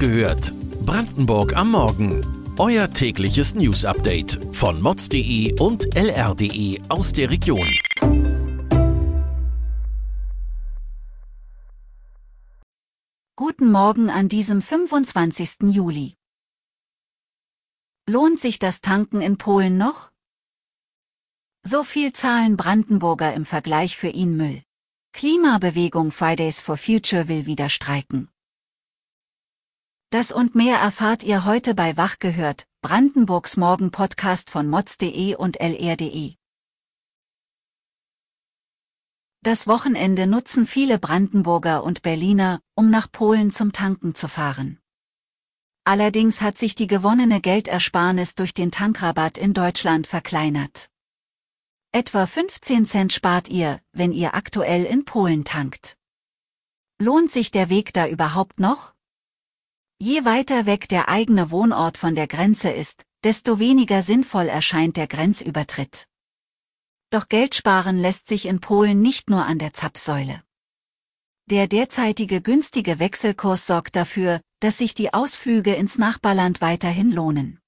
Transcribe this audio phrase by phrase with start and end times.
[0.00, 0.52] gehört.
[0.84, 2.26] Brandenburg am Morgen.
[2.58, 7.68] Euer tägliches News-Update von mods.de und lr.de aus der Region.
[13.36, 15.70] Guten Morgen an diesem 25.
[15.70, 16.14] Juli.
[18.08, 20.10] Lohnt sich das Tanken in Polen noch?
[21.62, 24.62] So viel zahlen Brandenburger im Vergleich für ihn Müll.
[25.12, 28.30] Klimabewegung Fridays for Future will wieder streiken.
[30.12, 36.34] Das und mehr erfahrt ihr heute bei Wach gehört, Brandenburgs Morgen-Podcast von mods.de und lr.de.
[39.42, 44.80] Das Wochenende nutzen viele Brandenburger und Berliner, um nach Polen zum Tanken zu fahren.
[45.84, 50.90] Allerdings hat sich die gewonnene Geldersparnis durch den Tankrabatt in Deutschland verkleinert.
[51.92, 55.96] Etwa 15 Cent spart ihr, wenn ihr aktuell in Polen tankt.
[56.98, 58.92] Lohnt sich der Weg da überhaupt noch?
[60.02, 65.06] Je weiter weg der eigene Wohnort von der Grenze ist, desto weniger sinnvoll erscheint der
[65.06, 66.06] Grenzübertritt.
[67.10, 70.42] Doch Geld sparen lässt sich in Polen nicht nur an der Zapfsäule.
[71.50, 77.60] Der derzeitige günstige Wechselkurs sorgt dafür, dass sich die Ausflüge ins Nachbarland weiterhin lohnen.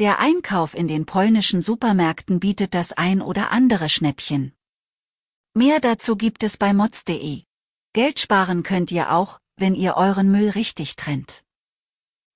[0.00, 4.52] Der Einkauf in den polnischen Supermärkten bietet das ein oder andere Schnäppchen.
[5.54, 7.44] Mehr dazu gibt es bei mods.de.
[7.94, 11.44] Geld sparen könnt ihr auch, wenn ihr euren Müll richtig trennt.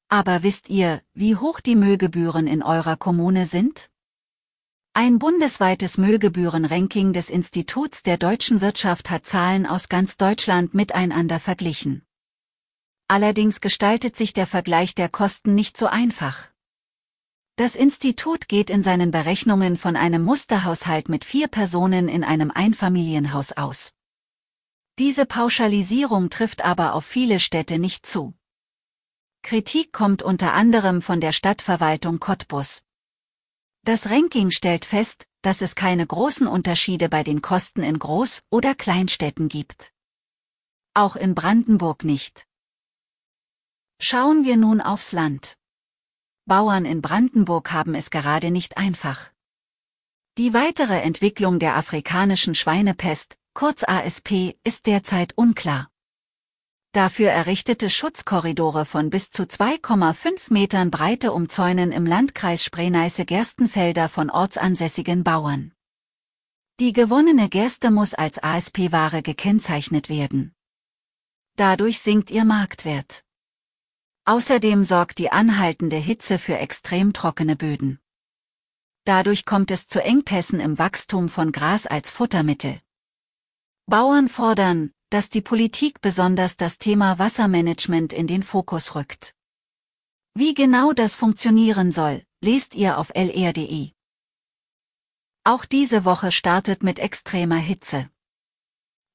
[0.09, 3.91] Aber wisst ihr, wie hoch die Müllgebühren in eurer Kommune sind?
[4.95, 12.05] Ein bundesweites Müllgebührenranking des Instituts der deutschen Wirtschaft hat Zahlen aus ganz Deutschland miteinander verglichen.
[13.09, 16.51] Allerdings gestaltet sich der Vergleich der Kosten nicht so einfach.
[17.57, 23.51] Das Institut geht in seinen Berechnungen von einem Musterhaushalt mit vier Personen in einem Einfamilienhaus
[23.57, 23.96] aus.
[24.99, 28.35] Diese Pauschalisierung trifft aber auf viele Städte nicht zu.
[29.43, 32.83] Kritik kommt unter anderem von der Stadtverwaltung Cottbus.
[33.83, 38.75] Das Ranking stellt fest, dass es keine großen Unterschiede bei den Kosten in Groß- oder
[38.75, 39.93] Kleinstädten gibt.
[40.95, 42.47] Auch in Brandenburg nicht.
[44.01, 45.59] Schauen wir nun aufs Land.
[46.47, 49.31] Bauern in Brandenburg haben es gerade nicht einfach.
[50.39, 55.89] Die weitere Entwicklung der afrikanischen Schweinepest, kurz ASP, ist derzeit unklar.
[56.93, 65.25] Dafür errichtete Schutzkorridore von bis zu 2,5 Metern Breite umzäunen im Landkreis Spree-Neiße-Gerstenfelder von ortsansässigen
[65.25, 65.73] Bauern.
[66.81, 70.55] Die gewonnene Gerste muss als ASP-Ware gekennzeichnet werden.
[71.57, 73.25] Dadurch sinkt ihr Marktwert.
[74.27, 78.01] Außerdem sorgt die anhaltende Hitze für extrem trockene Böden.
[79.05, 82.83] Dadurch kommt es zu Engpässen im Wachstum von Gras als Futtermittel.
[83.89, 89.33] Bauern fordern, dass die Politik besonders das Thema Wassermanagement in den Fokus rückt.
[90.35, 93.93] Wie genau das funktionieren soll, lest ihr auf lr.de.
[95.45, 98.11] Auch diese Woche startet mit extremer Hitze.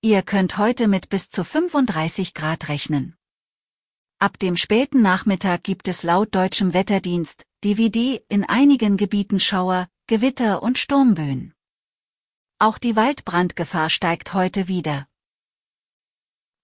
[0.01, 3.17] Ihr könnt heute mit bis zu 35 Grad rechnen.
[4.19, 10.63] Ab dem späten Nachmittag gibt es laut deutschem Wetterdienst, DVD, in einigen Gebieten Schauer, Gewitter
[10.63, 11.53] und Sturmböen.
[12.61, 15.07] Auch die Waldbrandgefahr steigt heute wieder.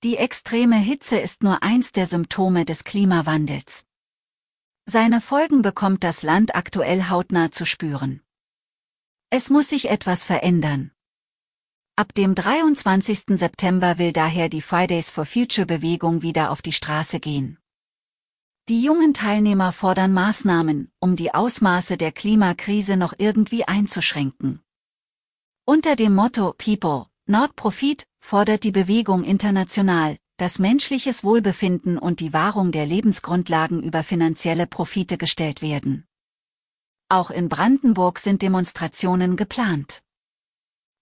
[0.03, 3.87] Die extreme Hitze ist nur eins der Symptome des Klimawandels.
[4.85, 8.21] Seine Folgen bekommt das Land aktuell hautnah zu spüren.
[9.31, 10.91] Es muss sich etwas verändern.
[11.95, 13.29] Ab dem 23.
[13.29, 17.57] September will daher die Fridays for Future Bewegung wieder auf die Straße gehen.
[18.69, 24.61] Die jungen Teilnehmer fordern Maßnahmen, um die Ausmaße der Klimakrise noch irgendwie einzuschränken.
[25.69, 32.31] Unter dem Motto People, not Profit fordert die Bewegung international, dass menschliches Wohlbefinden und die
[32.31, 36.07] Wahrung der Lebensgrundlagen über finanzielle Profite gestellt werden.
[37.09, 40.03] Auch in Brandenburg sind Demonstrationen geplant.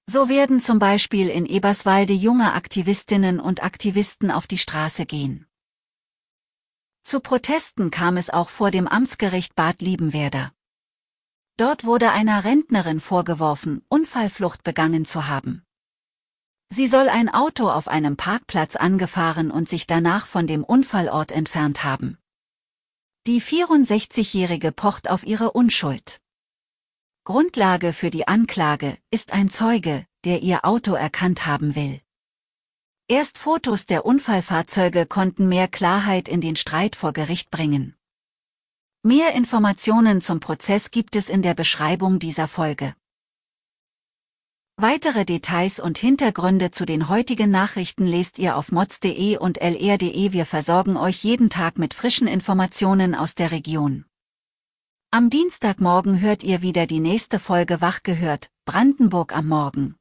[0.07, 5.45] So werden zum Beispiel in Eberswalde junge Aktivistinnen und Aktivisten auf die Straße gehen.
[7.03, 10.54] Zu Protesten kam es auch vor dem Amtsgericht Bad Liebenwerder.
[11.57, 15.63] Dort wurde einer Rentnerin vorgeworfen, Unfallflucht begangen zu haben.
[16.67, 21.83] Sie soll ein Auto auf einem Parkplatz angefahren und sich danach von dem Unfallort entfernt
[21.83, 22.17] haben.
[23.25, 26.19] Die 64-Jährige pocht auf ihre Unschuld.
[27.23, 32.01] Grundlage für die Anklage ist ein Zeuge, der ihr Auto erkannt haben will.
[33.07, 37.95] Erst Fotos der Unfallfahrzeuge konnten mehr Klarheit in den Streit vor Gericht bringen.
[39.07, 42.95] Mehr Informationen zum Prozess gibt es in der Beschreibung dieser Folge.
[44.77, 50.31] Weitere Details und Hintergründe zu den heutigen Nachrichten lest ihr auf mods.de und lr.de.
[50.31, 54.05] Wir versorgen euch jeden Tag mit frischen Informationen aus der Region.
[55.11, 59.95] Am Dienstagmorgen hört ihr wieder die nächste Folge Wach gehört, Brandenburg am Morgen.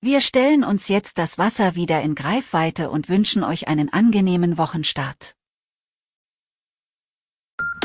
[0.00, 5.36] Wir stellen uns jetzt das Wasser wieder in Greifweite und wünschen euch einen angenehmen Wochenstart.